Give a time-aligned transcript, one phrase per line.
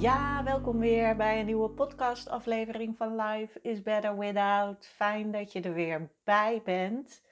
[0.00, 4.86] Ja, welkom weer bij een nieuwe podcastaflevering van Life is Better Without.
[4.86, 7.22] Fijn dat je er weer bij bent.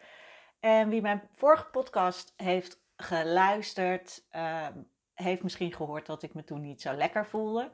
[0.60, 4.66] En wie mijn vorige podcast heeft geluisterd, uh,
[5.14, 7.70] heeft misschien gehoord dat ik me toen niet zo lekker voelde.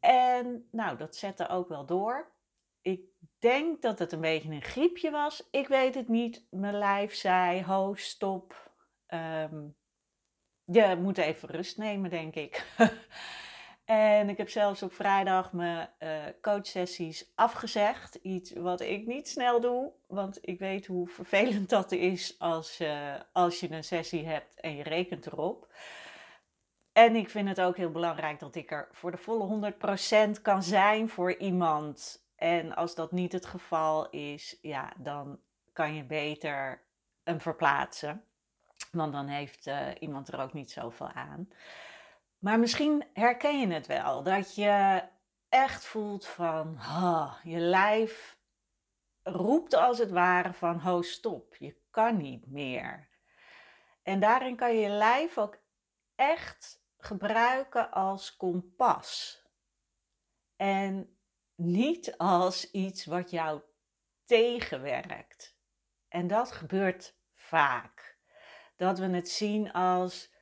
[0.00, 2.32] En nou, dat zette ook wel door.
[2.82, 3.00] Ik
[3.38, 5.48] denk dat het een beetje een griepje was.
[5.50, 6.46] Ik weet het niet.
[6.50, 8.72] Mijn lijf zei: ho, stop.
[9.08, 9.76] Um,
[10.64, 12.64] je moet even rust nemen, denk ik.
[13.84, 18.14] En ik heb zelfs op vrijdag mijn uh, coachsessies afgezegd.
[18.14, 23.14] Iets wat ik niet snel doe, want ik weet hoe vervelend dat is als, uh,
[23.32, 25.72] als je een sessie hebt en je rekent erop.
[26.92, 29.72] En ik vind het ook heel belangrijk dat ik er voor de volle
[30.36, 32.24] 100% kan zijn voor iemand.
[32.36, 35.40] En als dat niet het geval is, ja, dan
[35.72, 36.82] kan je beter
[37.24, 38.24] hem verplaatsen.
[38.90, 41.48] Want dan heeft uh, iemand er ook niet zoveel aan.
[42.44, 45.02] Maar misschien herken je het wel, dat je
[45.48, 48.38] echt voelt van, oh, je lijf
[49.22, 53.08] roept als het ware van, ho stop, je kan niet meer.
[54.02, 55.58] En daarin kan je je lijf ook
[56.14, 59.42] echt gebruiken als kompas.
[60.56, 61.18] En
[61.54, 63.60] niet als iets wat jou
[64.24, 65.56] tegenwerkt.
[66.08, 68.18] En dat gebeurt vaak.
[68.76, 70.33] Dat we het zien als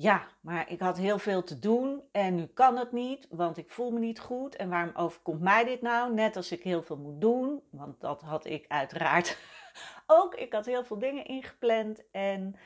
[0.00, 3.70] ja, maar ik had heel veel te doen en nu kan het niet, want ik
[3.70, 4.56] voel me niet goed.
[4.56, 6.14] En waarom overkomt mij dit nou?
[6.14, 9.38] Net als ik heel veel moet doen, want dat had ik uiteraard
[10.06, 10.34] ook.
[10.34, 12.56] Ik had heel veel dingen ingepland en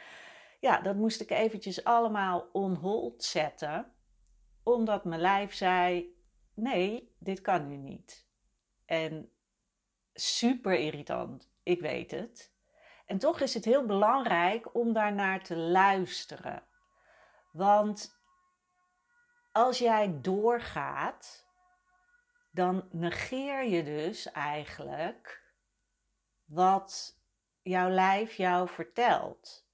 [0.60, 3.92] ja, dat moest ik eventjes allemaal on hold zetten,
[4.62, 6.16] omdat mijn lijf zei:
[6.54, 8.28] nee, dit kan nu niet.
[8.84, 9.30] En
[10.12, 12.52] super irritant, ik weet het.
[13.06, 16.62] En toch is het heel belangrijk om daarnaar te luisteren.
[17.54, 18.20] Want
[19.52, 21.46] als jij doorgaat,
[22.50, 25.42] dan negeer je dus eigenlijk
[26.44, 27.18] wat
[27.62, 29.66] jouw lijf jou vertelt.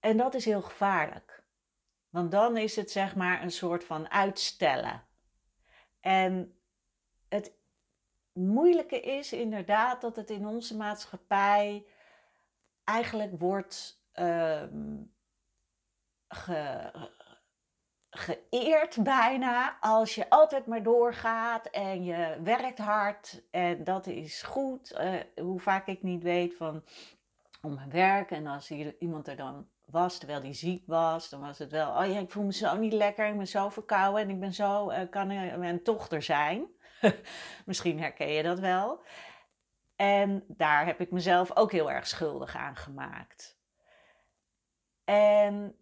[0.00, 1.44] En dat is heel gevaarlijk.
[2.08, 5.06] Want dan is het zeg maar een soort van uitstellen.
[6.00, 6.58] En
[7.28, 7.52] het
[8.32, 11.86] moeilijke is inderdaad dat het in onze maatschappij
[12.84, 15.14] eigenlijk wordt um,
[16.34, 16.90] ge,
[18.10, 24.92] geëerd bijna als je altijd maar doorgaat en je werkt hard en dat is goed.
[25.00, 26.84] Uh, hoe vaak ik niet weet van
[27.62, 31.58] om mijn werk en als iemand er dan was terwijl die ziek was, dan was
[31.58, 34.30] het wel, oh ja, ik voel me zo niet lekker, ik ben zo verkouden en
[34.30, 35.26] ik ben zo, uh, kan
[35.58, 36.66] mijn dochter zijn.
[37.66, 39.02] Misschien herken je dat wel.
[39.96, 43.58] En daar heb ik mezelf ook heel erg schuldig aan gemaakt.
[45.04, 45.76] En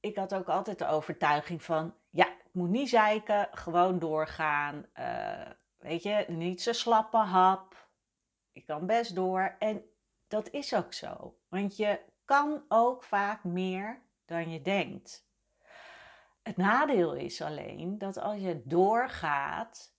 [0.00, 4.86] ik had ook altijd de overtuiging van, ja, ik moet niet zeiken, gewoon doorgaan.
[4.98, 7.88] Uh, weet je, niet zo slappe hap.
[8.52, 9.56] Ik kan best door.
[9.58, 9.84] En
[10.28, 11.38] dat is ook zo.
[11.48, 15.26] Want je kan ook vaak meer dan je denkt.
[16.42, 19.94] Het nadeel is alleen dat als je doorgaat,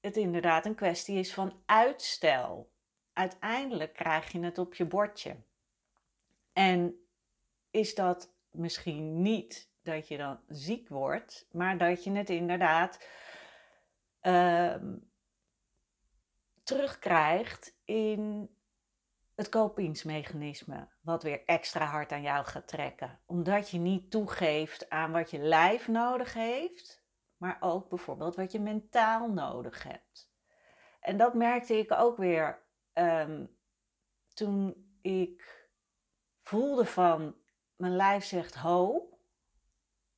[0.00, 2.72] het inderdaad een kwestie is van uitstel.
[3.12, 5.36] Uiteindelijk krijg je het op je bordje.
[6.52, 7.06] En
[7.70, 13.06] is dat misschien niet dat je dan ziek wordt, maar dat je het inderdaad
[14.22, 14.74] uh,
[16.62, 18.50] terugkrijgt in
[19.34, 23.20] het kopingsmechanisme, wat weer extra hard aan jou gaat trekken.
[23.26, 27.04] Omdat je niet toegeeft aan wat je lijf nodig heeft,
[27.36, 30.32] maar ook bijvoorbeeld wat je mentaal nodig hebt.
[31.00, 32.62] En dat merkte ik ook weer
[32.94, 33.56] um,
[34.34, 35.68] toen ik
[36.42, 37.36] voelde van
[37.76, 39.08] mijn lijf zegt ho.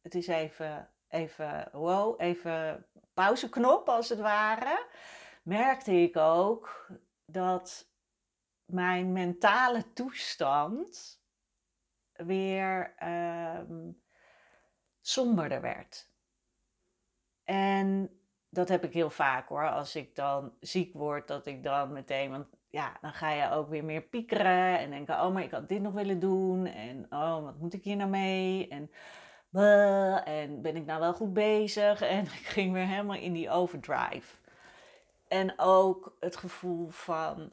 [0.01, 4.87] Het is even, even wow, even pauzeknop als het ware.
[5.43, 6.91] Merkte ik ook
[7.25, 7.91] dat
[8.65, 11.21] mijn mentale toestand
[12.13, 12.95] weer
[13.59, 14.03] um,
[15.01, 16.11] somberder werd.
[17.45, 18.19] En
[18.49, 19.71] dat heb ik heel vaak hoor.
[19.71, 23.69] Als ik dan ziek word, dat ik dan meteen, want ja, dan ga je ook
[23.69, 27.43] weer meer piekeren en denken, oh, maar ik had dit nog willen doen en oh,
[27.45, 28.69] wat moet ik hier nou mee?
[28.69, 28.91] En,
[30.25, 32.01] en ben ik nou wel goed bezig?
[32.01, 34.37] En ik ging weer helemaal in die overdrive.
[35.29, 37.53] En ook het gevoel van,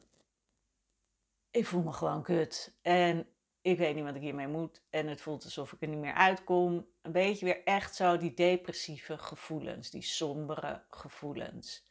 [1.50, 2.78] ik voel me gewoon kut.
[2.82, 3.26] En
[3.60, 4.82] ik weet niet wat ik hiermee moet.
[4.90, 6.86] En het voelt alsof ik er niet meer uitkom.
[7.02, 11.84] Een beetje weer echt zo die depressieve gevoelens, die sombere gevoelens.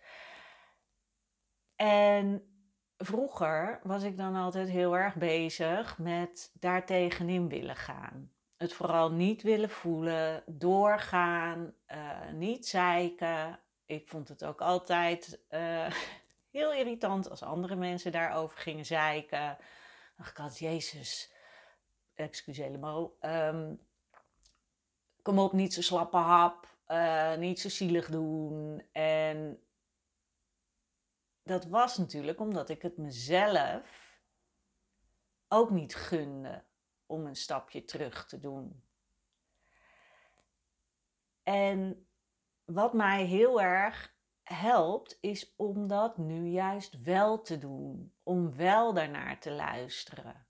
[1.75, 2.54] En
[2.97, 8.31] vroeger was ik dan altijd heel erg bezig met daar tegenin willen gaan.
[8.57, 13.59] Het vooral niet willen voelen, doorgaan, uh, niet zeiken.
[13.85, 15.91] Ik vond het ook altijd uh,
[16.51, 19.39] heel irritant als andere mensen daarover gingen zeiken.
[19.39, 19.57] Dan
[20.17, 21.33] dacht ik altijd, Jezus,
[22.13, 23.11] excuseer le mot.
[23.21, 23.79] Um,
[25.21, 28.83] kom op, niet zo slappe hap, uh, niet zo zielig doen.
[28.91, 29.59] En
[31.45, 34.19] dat was natuurlijk omdat ik het mezelf
[35.47, 36.65] ook niet gunde
[37.05, 38.83] om een stapje terug te doen.
[41.43, 42.07] En
[42.63, 48.15] wat mij heel erg helpt, is om dat nu juist wel te doen.
[48.23, 50.47] Om wel daarnaar te luisteren.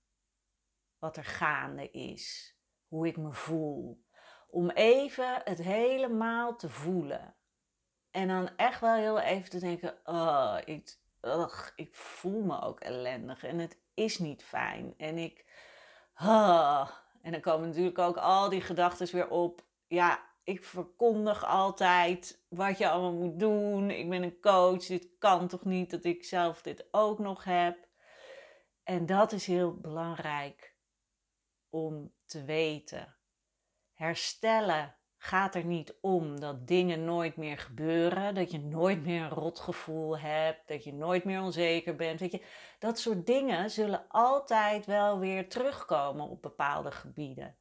[0.97, 2.57] Wat er gaande is.
[2.87, 4.05] Hoe ik me voel.
[4.47, 7.35] Om even het helemaal te voelen.
[8.15, 10.97] En dan echt wel heel even te denken: oh, ik,
[11.75, 14.93] ik voel me ook ellendig en het is niet fijn.
[14.97, 15.45] En ik.
[17.21, 19.65] En dan komen natuurlijk ook al die gedachten weer op.
[19.87, 23.89] Ja, ik verkondig altijd wat je allemaal moet doen.
[23.89, 24.85] Ik ben een coach.
[24.85, 27.87] Dit kan toch niet dat ik zelf dit ook nog heb.
[28.83, 30.75] En dat is heel belangrijk
[31.69, 33.15] om te weten.
[33.93, 39.29] Herstellen gaat er niet om dat dingen nooit meer gebeuren, dat je nooit meer een
[39.29, 42.19] rotgevoel hebt, dat je nooit meer onzeker bent.
[42.19, 42.45] Weet je,
[42.79, 47.55] dat soort dingen zullen altijd wel weer terugkomen op bepaalde gebieden.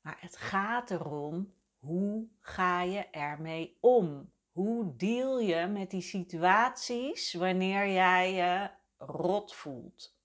[0.00, 4.32] Maar het gaat erom hoe ga je ermee om?
[4.52, 10.16] Hoe deal je met die situaties wanneer jij je rot voelt?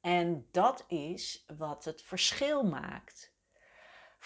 [0.00, 3.35] En dat is wat het verschil maakt.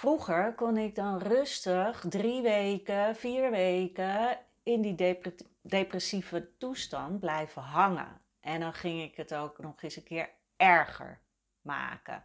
[0.01, 5.19] Vroeger kon ik dan rustig drie weken, vier weken in die
[5.63, 8.21] depressieve toestand blijven hangen.
[8.41, 11.21] En dan ging ik het ook nog eens een keer erger
[11.63, 12.25] maken.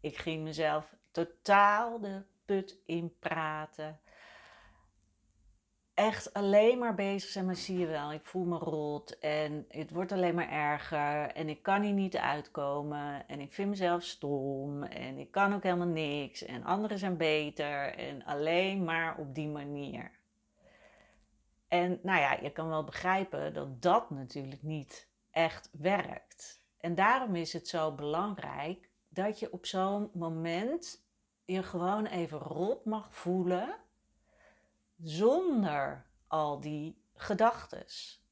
[0.00, 4.00] Ik ging mezelf totaal de put in praten
[5.96, 9.90] echt alleen maar bezig zijn, maar zie je wel, ik voel me rot en het
[9.90, 14.82] wordt alleen maar erger en ik kan hier niet uitkomen en ik vind mezelf stom
[14.82, 19.48] en ik kan ook helemaal niks en anderen zijn beter en alleen maar op die
[19.48, 20.10] manier.
[21.68, 26.62] En nou ja, je kan wel begrijpen dat dat natuurlijk niet echt werkt.
[26.80, 31.04] En daarom is het zo belangrijk dat je op zo'n moment
[31.44, 33.84] je gewoon even rot mag voelen
[35.02, 38.24] zonder al die gedachtes.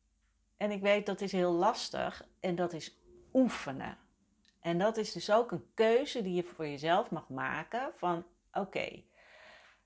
[0.57, 2.99] En ik weet dat is heel lastig en dat is
[3.33, 3.99] oefenen.
[4.61, 9.05] En dat is dus ook een keuze die je voor jezelf mag maken van oké,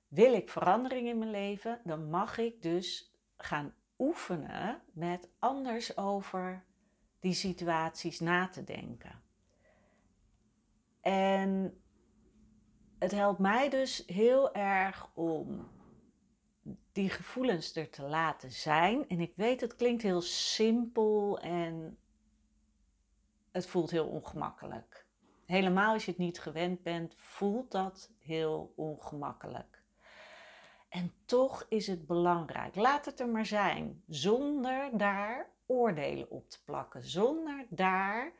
[0.08, 6.64] wil ik verandering in mijn leven, dan mag ik dus gaan oefenen met anders over
[7.20, 9.22] die situaties na te denken.
[11.00, 11.80] En
[12.98, 15.68] het helpt mij dus heel erg om
[16.98, 19.08] die gevoelens er te laten zijn.
[19.08, 21.98] En ik weet, het klinkt heel simpel en
[23.50, 25.06] het voelt heel ongemakkelijk.
[25.46, 29.82] Helemaal als je het niet gewend bent, voelt dat heel ongemakkelijk.
[30.88, 32.74] En toch is het belangrijk.
[32.74, 37.04] Laat het er maar zijn, zonder daar oordelen op te plakken.
[37.04, 38.32] Zonder daar,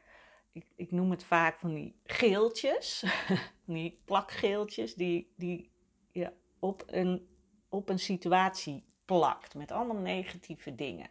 [0.53, 3.05] ik, ik noem het vaak van die geeltjes,
[3.65, 5.71] die plakgeeltjes, die, die
[6.12, 7.38] je op een
[7.68, 11.10] op een situatie plakt met allemaal negatieve dingen.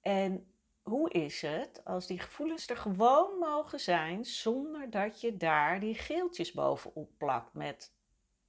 [0.00, 5.80] En hoe is het als die gevoelens er gewoon mogen zijn zonder dat je daar
[5.80, 7.94] die geeltjes bovenop plakt met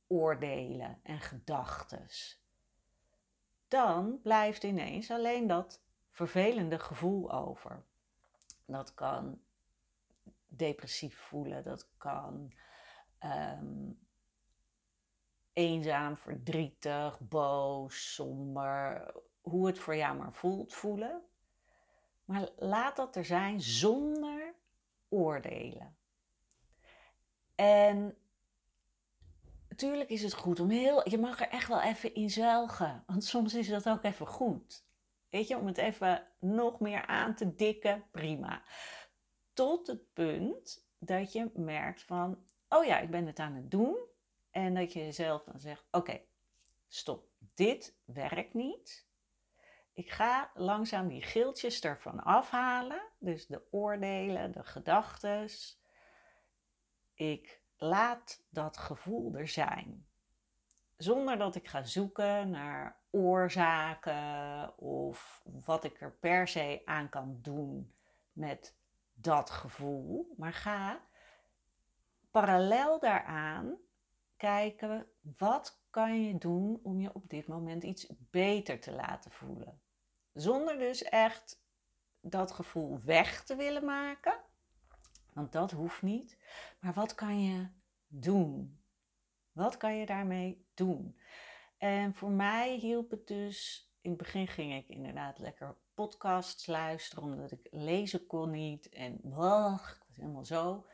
[0.07, 2.43] oordelen en gedachtes?
[3.67, 7.85] Dan blijft ineens alleen dat vervelende gevoel over.
[8.65, 9.41] Dat kan
[10.47, 12.53] depressief voelen, dat kan
[13.19, 13.99] um,
[15.53, 21.22] eenzaam, verdrietig, boos, somber, hoe het voor jou maar voelt, voelen.
[22.25, 24.55] Maar laat dat er zijn zonder
[25.10, 25.96] oordelen.
[27.55, 28.17] En
[29.70, 31.10] natuurlijk is het goed om heel.
[31.10, 33.03] Je mag er echt wel even in zwelgen.
[33.08, 34.86] Want soms is dat ook even goed.
[35.29, 38.63] Weet je, om het even nog meer aan te dikken, prima.
[39.53, 43.98] Tot het punt dat je merkt van, oh ja, ik ben het aan het doen.
[44.51, 46.22] En dat je jezelf dan zegt, oké,
[46.88, 49.10] stop, dit werkt niet.
[49.93, 53.01] Ik ga langzaam die geeltjes ervan afhalen.
[53.20, 55.81] Dus de oordelen, de gedachtes.
[57.13, 60.05] Ik laat dat gevoel er zijn.
[60.98, 67.39] Zonder dat ik ga zoeken naar oorzaken of wat ik er per se aan kan
[67.41, 67.93] doen
[68.31, 68.77] met
[69.13, 70.34] dat gevoel.
[70.38, 71.01] Maar ga
[72.31, 73.77] parallel daaraan
[74.41, 75.07] kijken
[75.38, 79.81] wat kan je doen om je op dit moment iets beter te laten voelen.
[80.33, 81.63] Zonder dus echt
[82.21, 84.39] dat gevoel weg te willen maken.
[85.33, 86.38] Want dat hoeft niet.
[86.79, 87.67] Maar wat kan je
[88.07, 88.83] doen?
[89.51, 91.19] Wat kan je daarmee doen?
[91.77, 93.89] En voor mij hielp het dus.
[94.01, 98.89] In het begin ging ik inderdaad lekker podcasts luisteren, omdat ik lezen kon niet.
[98.89, 100.86] En wacht, ik was helemaal zo.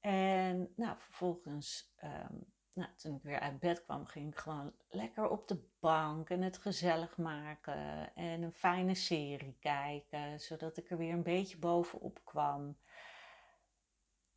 [0.00, 2.36] En nou, vervolgens, ehm,
[2.78, 6.42] nou, toen ik weer uit bed kwam, ging ik gewoon lekker op de bank en
[6.42, 8.14] het gezellig maken.
[8.14, 12.76] En een fijne serie kijken, zodat ik er weer een beetje bovenop kwam.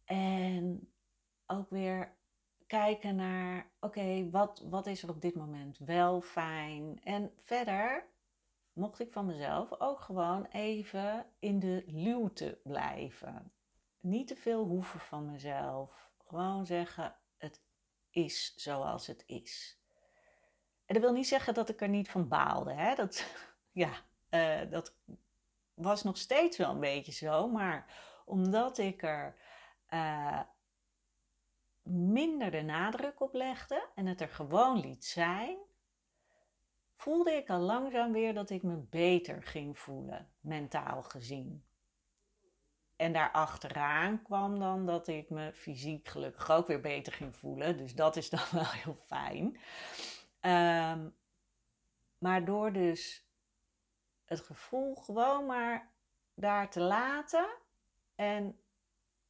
[0.05, 0.93] En
[1.45, 2.15] ook weer
[2.67, 6.99] kijken naar, oké, wat, wat is er op dit moment wel fijn?
[7.03, 8.05] En verder
[8.73, 13.51] mocht ik van mezelf ook gewoon even in de luwte blijven.
[13.99, 16.11] Niet te veel hoeven van mezelf.
[16.17, 17.61] Gewoon zeggen, het
[18.11, 19.79] is zoals het is.
[20.85, 22.73] En dat wil niet zeggen dat ik er niet van baalde.
[22.73, 22.95] Hè?
[22.95, 23.25] Dat,
[23.71, 23.91] ja,
[24.29, 24.95] uh, dat
[25.73, 27.47] was nog steeds wel een beetje zo.
[27.47, 27.85] Maar
[28.25, 29.35] omdat ik er
[29.89, 30.41] uh,
[31.83, 35.57] minder de nadruk op legde en het er gewoon liet zijn,
[36.95, 41.65] voelde ik al langzaam weer dat ik me beter ging voelen, mentaal gezien.
[43.01, 47.77] En daarachteraan kwam dan dat ik me fysiek gelukkig ook weer beter ging voelen.
[47.77, 49.45] Dus dat is dan wel heel fijn.
[50.41, 51.15] Um,
[52.17, 53.27] maar door dus
[54.25, 55.91] het gevoel gewoon maar
[56.33, 57.47] daar te laten
[58.15, 58.59] en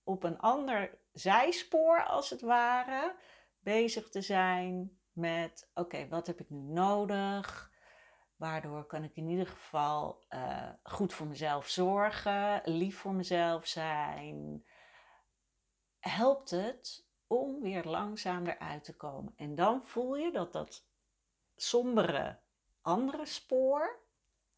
[0.04, 3.16] op een ander zijspoor als het ware
[3.60, 7.71] bezig te zijn met: oké, wat heb ik nu nodig?
[8.41, 14.65] Waardoor kan ik in ieder geval uh, goed voor mezelf zorgen, lief voor mezelf zijn.
[16.00, 19.33] Helpt het om weer langzaam eruit te komen.
[19.36, 20.88] En dan voel je dat dat
[21.55, 22.39] sombere
[22.81, 24.00] andere spoor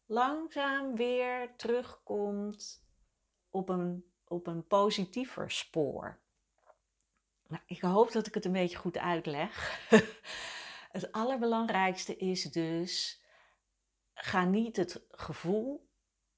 [0.06, 2.86] langzaam weer terugkomt
[3.50, 6.20] op een, op een positiever spoor.
[7.46, 9.80] Nou, ik hoop dat ik het een beetje goed uitleg.
[10.96, 13.22] het allerbelangrijkste is dus:
[14.14, 15.90] ga niet het gevoel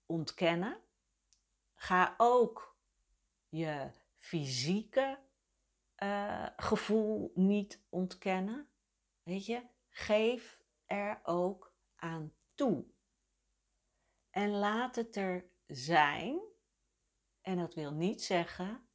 [0.06, 0.82] ontkennen.
[1.74, 2.78] Ga ook
[3.48, 5.18] je fysieke
[6.02, 8.70] uh, gevoel niet ontkennen.
[9.22, 12.86] Weet je, geef er ook aan toe.
[14.30, 16.40] En laat het er zijn.
[17.40, 18.88] En dat wil niet zeggen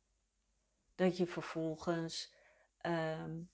[0.96, 2.34] dat je vervolgens
[2.82, 3.52] um,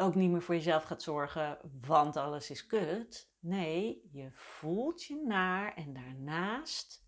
[0.00, 3.30] ook niet meer voor jezelf gaat zorgen, want alles is kut.
[3.38, 7.04] Nee, je voelt je naar en daarnaast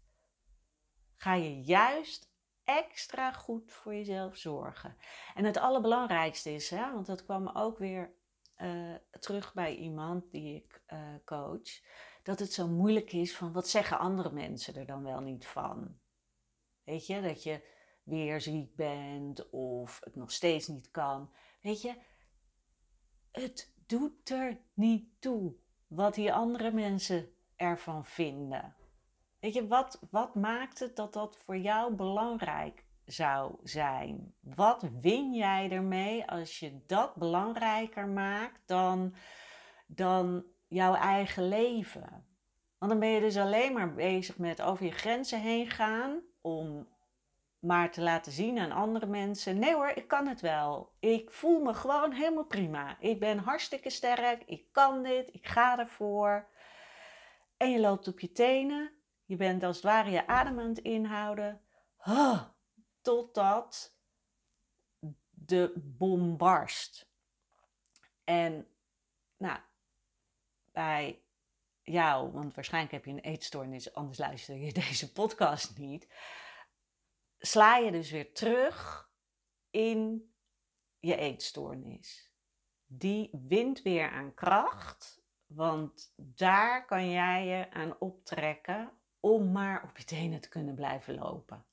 [1.16, 2.32] ga je juist
[2.64, 4.96] extra goed voor jezelf zorgen.
[5.34, 8.14] En het allerbelangrijkste is, hè, want dat kwam ook weer
[8.56, 11.80] uh, terug bij iemand die ik uh, coach,
[12.22, 15.98] dat het zo moeilijk is van wat zeggen andere mensen er dan wel niet van.
[16.84, 17.70] Weet je, dat je
[18.02, 21.32] weer ziek bent of het nog steeds niet kan.
[21.60, 21.94] Weet je,
[23.32, 25.54] het doet er niet toe
[25.86, 28.74] wat die andere mensen ervan vinden.
[29.40, 34.34] Weet je, wat, wat maakt het dat dat voor jou belangrijk zou zijn?
[34.40, 39.14] Wat win jij ermee als je dat belangrijker maakt dan,
[39.86, 42.26] dan jouw eigen leven?
[42.78, 46.88] Want dan ben je dus alleen maar bezig met over je grenzen heen gaan om
[47.62, 50.92] maar te laten zien aan andere mensen: nee hoor, ik kan het wel.
[51.00, 52.96] Ik voel me gewoon helemaal prima.
[53.00, 54.42] Ik ben hartstikke sterk.
[54.46, 55.34] Ik kan dit.
[55.34, 56.48] Ik ga ervoor.
[57.56, 58.92] En je loopt op je tenen.
[59.24, 61.60] Je bent als het ware je adem aan het inhouden.
[62.04, 62.42] Huh,
[63.00, 63.96] totdat
[65.30, 67.10] de bom barst.
[68.24, 68.66] En
[69.36, 69.58] nou,
[70.72, 71.22] bij
[71.82, 76.08] jou, want waarschijnlijk heb je een eetstoornis, anders luister je deze podcast niet.
[77.44, 79.10] Sla je dus weer terug
[79.70, 80.32] in
[80.98, 82.32] je eetstoornis.
[82.86, 89.98] Die wint weer aan kracht, want daar kan jij je aan optrekken om maar op
[89.98, 91.66] je tenen te kunnen blijven lopen.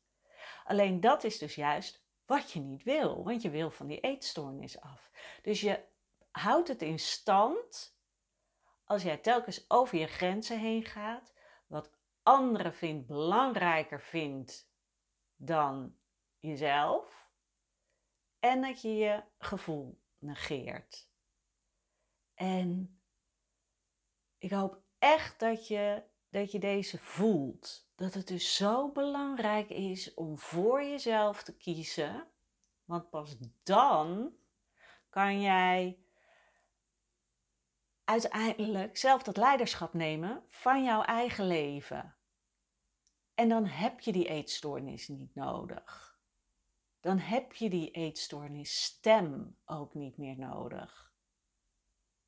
[0.63, 4.81] Alleen dat is dus juist wat je niet wil, want je wil van die eetstoornis
[4.81, 5.11] af.
[5.41, 5.83] Dus je
[6.31, 7.97] houdt het in stand
[8.83, 11.33] als jij telkens over je grenzen heen gaat,
[11.67, 14.68] wat anderen vindt belangrijker vindt
[15.41, 15.97] dan
[16.39, 17.29] jezelf,
[18.39, 21.09] en dat je je gevoel negeert.
[22.33, 22.99] En
[24.37, 27.89] ik hoop echt dat je, dat je deze voelt.
[27.95, 32.27] Dat het dus zo belangrijk is om voor jezelf te kiezen.
[32.83, 34.33] Want pas dan
[35.09, 36.03] kan jij
[38.03, 42.18] uiteindelijk zelf dat leiderschap nemen van jouw eigen leven.
[43.39, 46.19] En dan heb je die eetstoornis niet nodig.
[46.99, 51.13] Dan heb je die eetstoornis stem ook niet meer nodig.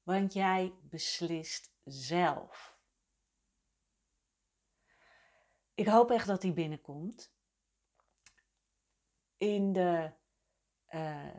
[0.03, 2.77] Want jij beslist zelf.
[5.73, 7.33] Ik hoop echt dat die binnenkomt.
[9.37, 10.11] In de
[10.89, 11.35] uh,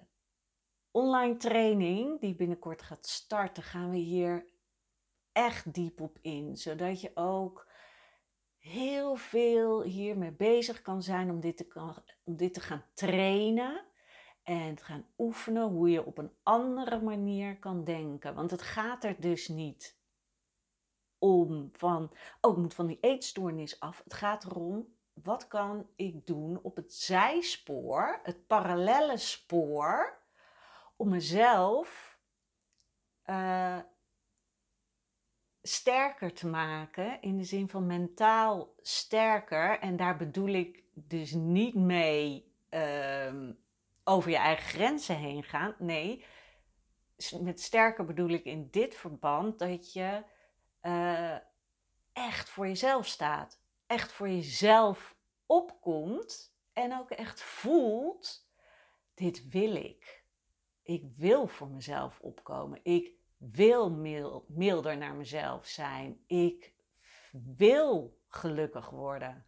[0.90, 4.46] online training die binnenkort gaat starten, gaan we hier
[5.32, 6.56] echt diep op in.
[6.56, 7.70] Zodat je ook
[8.62, 13.84] heel veel hiermee bezig kan zijn om dit te, om dit te gaan trainen.
[14.42, 18.34] En te gaan oefenen hoe je op een andere manier kan denken.
[18.34, 20.00] Want het gaat er dus niet
[21.18, 24.00] om van, oh, ik moet van die eetstoornis af.
[24.04, 30.20] Het gaat erom, wat kan ik doen op het zijspoor, het parallelle spoor,
[30.96, 32.18] om mezelf
[33.26, 33.78] uh,
[35.62, 39.78] sterker te maken, in de zin van mentaal sterker.
[39.78, 43.50] En daar bedoel ik dus niet mee uh,
[44.04, 45.74] over je eigen grenzen heen gaan.
[45.78, 46.24] Nee,
[47.40, 50.22] met sterker bedoel ik in dit verband dat je
[50.82, 51.36] uh,
[52.12, 53.60] echt voor jezelf staat.
[53.86, 58.48] Echt voor jezelf opkomt en ook echt voelt:
[59.14, 60.24] dit wil ik.
[60.82, 62.80] Ik wil voor mezelf opkomen.
[62.82, 63.12] Ik
[63.50, 63.90] wil
[64.46, 66.24] milder naar mezelf zijn.
[66.26, 66.74] Ik
[67.56, 69.46] wil gelukkig worden.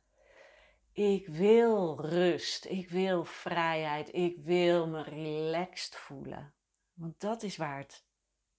[0.92, 2.64] Ik wil rust.
[2.64, 4.14] Ik wil vrijheid.
[4.14, 6.54] Ik wil me relaxed voelen.
[6.92, 8.06] Want dat is waar het,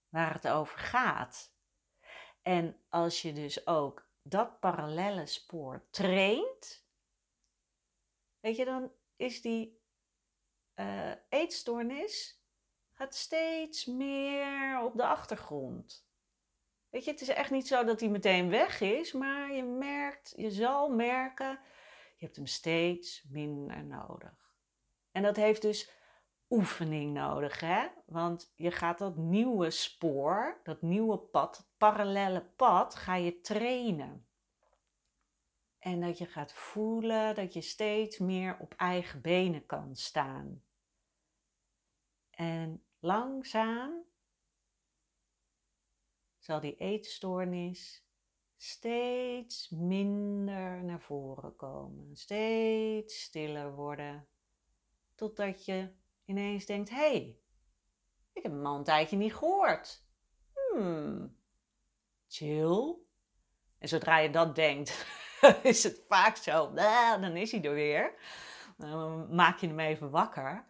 [0.09, 1.53] waar het over gaat.
[2.41, 6.85] En als je dus ook dat parallelle spoor traint,
[8.39, 9.81] weet je, dan is die
[10.75, 12.43] uh, eetstoornis
[12.95, 16.07] gaat steeds meer op de achtergrond.
[16.89, 20.33] Weet je, het is echt niet zo dat hij meteen weg is, maar je merkt,
[20.35, 21.59] je zal merken,
[22.17, 24.53] je hebt hem steeds minder nodig.
[25.11, 25.91] En dat heeft dus
[26.49, 27.87] oefening nodig, hè?
[28.05, 34.27] Want je gaat dat nieuwe spoor, dat nieuwe pad, het parallele pad, ga je trainen.
[35.79, 40.63] En dat je gaat voelen dat je steeds meer op eigen benen kan staan.
[42.29, 44.03] En langzaam
[46.37, 48.05] zal die eetstoornis
[48.57, 54.27] steeds minder naar voren komen, steeds stiller worden,
[55.15, 55.93] totdat je
[56.25, 57.39] ineens denkt: hé, hey,
[58.33, 60.03] ik heb hem al een tijdje niet gehoord.
[60.53, 61.37] Hmm,
[62.27, 62.95] chill.
[63.77, 65.05] En zodra je dat denkt,
[65.63, 68.13] is het vaak zo, dan is hij er weer.
[68.77, 70.67] Dan maak je hem even wakker.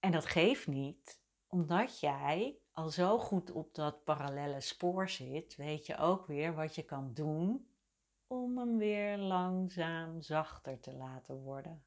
[0.00, 1.21] En dat geeft niet,
[1.52, 6.74] omdat jij al zo goed op dat parallele spoor zit, weet je ook weer wat
[6.74, 7.68] je kan doen
[8.26, 11.84] om hem weer langzaam zachter te laten worden.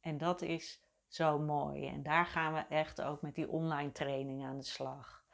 [0.00, 1.86] En dat is zo mooi.
[1.86, 5.24] En daar gaan we echt ook met die online training aan de slag.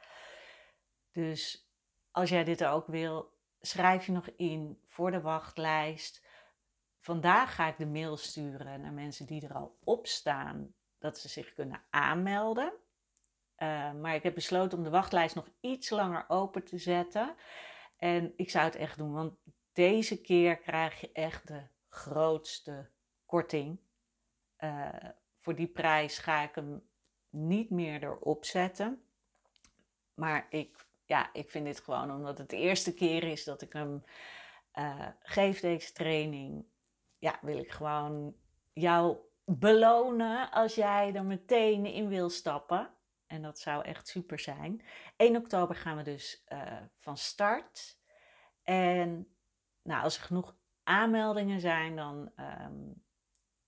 [1.11, 1.69] Dus
[2.11, 6.25] als jij dit ook wil, schrijf je nog in voor de wachtlijst.
[6.99, 11.29] Vandaag ga ik de mail sturen naar mensen die er al op staan, dat ze
[11.29, 12.73] zich kunnen aanmelden.
[13.61, 17.35] Uh, maar ik heb besloten om de wachtlijst nog iets langer open te zetten.
[17.97, 19.33] En ik zou het echt doen, want
[19.73, 22.89] deze keer krijg je echt de grootste
[23.25, 23.79] korting.
[24.59, 24.89] Uh,
[25.39, 26.89] voor die prijs ga ik hem
[27.29, 29.03] niet meer erop zetten.
[30.13, 33.73] Maar ik, ja, ik vind dit gewoon omdat het de eerste keer is dat ik
[33.73, 34.03] hem
[34.75, 36.65] uh, geef, deze training.
[37.17, 38.35] Ja, wil ik gewoon
[38.73, 42.93] jou belonen als jij er meteen in wil stappen.
[43.31, 44.81] En dat zou echt super zijn.
[45.15, 47.99] 1 oktober gaan we dus uh, van start.
[48.63, 49.27] En
[49.83, 52.91] nou, als er genoeg aanmeldingen zijn, dan ehm,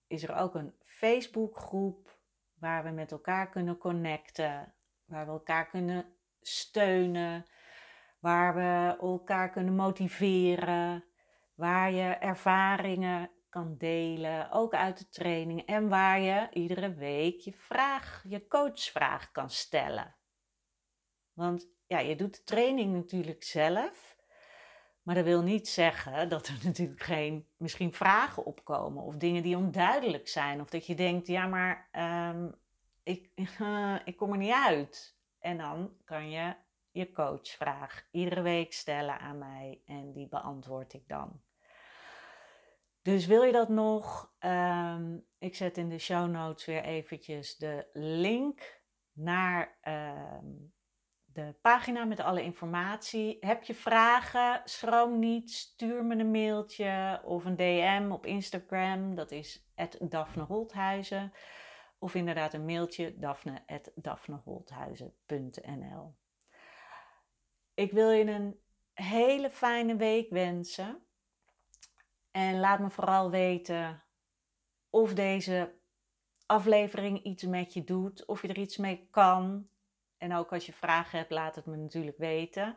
[0.08, 2.20] is er ook een Facebookgroep
[2.54, 4.74] waar we met elkaar kunnen connecten,
[5.06, 6.06] waar we elkaar kunnen
[6.42, 7.46] steunen,
[8.20, 11.04] waar we elkaar kunnen motiveren,
[11.56, 17.54] waar je ervaringen kan delen, ook uit de training en waar je iedere week je
[17.54, 20.16] vraag, je coachvraag kan stellen.
[21.34, 24.18] Want ja, je doet de training natuurlijk zelf,
[25.02, 29.58] maar dat wil niet zeggen dat er natuurlijk geen misschien vragen opkomen of dingen die
[29.58, 31.90] onduidelijk zijn of dat je denkt, ja, maar
[32.32, 32.56] um,
[33.04, 33.30] ik,
[34.10, 35.18] ik kom er niet uit.
[35.40, 36.56] En dan kan je
[36.92, 41.42] je coachvraag iedere week stellen aan mij en die beantwoord ik dan.
[43.04, 44.34] Dus wil je dat nog?
[44.40, 50.74] Um, ik zet in de show notes weer eventjes de link naar um,
[51.26, 53.38] de pagina met alle informatie.
[53.40, 54.62] Heb je vragen?
[54.64, 55.52] Schroom niet.
[55.52, 59.16] Stuur me een mailtje of een DM op Instagram.
[59.16, 61.34] Dat is Daphne Holthuizen.
[62.00, 66.16] Of inderdaad een mailtje daphne.daphneholthuizen.nl
[67.74, 68.60] Ik wil je een
[68.94, 71.08] hele fijne week wensen.
[72.34, 74.04] En laat me vooral weten
[74.90, 75.74] of deze
[76.46, 79.68] aflevering iets met je doet, of je er iets mee kan.
[80.18, 82.76] En ook als je vragen hebt, laat het me natuurlijk weten.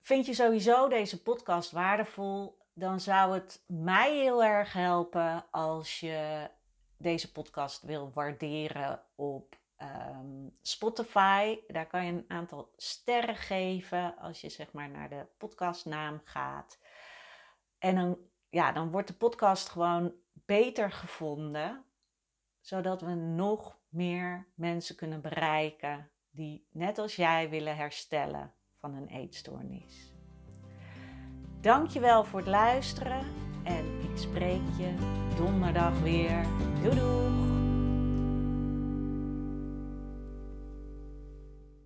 [0.00, 2.58] Vind je sowieso deze podcast waardevol?
[2.72, 6.50] Dan zou het mij heel erg helpen als je
[6.96, 11.58] deze podcast wil waarderen op ehm, Spotify.
[11.68, 16.78] Daar kan je een aantal sterren geven als je zeg maar naar de podcastnaam gaat.
[17.80, 21.84] En dan, ja, dan wordt de podcast gewoon beter gevonden,
[22.60, 29.08] zodat we nog meer mensen kunnen bereiken die net als jij willen herstellen van een
[29.08, 30.14] eetstoornis.
[31.60, 33.26] Dankjewel voor het luisteren
[33.64, 34.94] en ik spreek je
[35.36, 36.46] donderdag weer.
[36.82, 37.49] Doei doei!